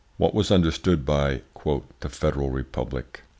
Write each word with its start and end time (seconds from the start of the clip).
What 0.17 0.33
was 0.33 0.49
understood 0.49 1.05
by 1.05 1.43
the 1.63 1.83
`federal 2.09 2.51
republic?' 2.51 3.21